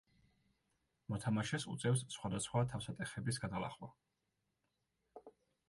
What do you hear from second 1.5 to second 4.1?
უწევს სხვადასხვა თავსატეხების გადალახვა.